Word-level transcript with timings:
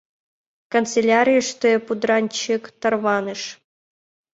Канцелярийыште 0.73 1.71
пудранчык 1.85 2.63
тарваныш. 2.81 3.41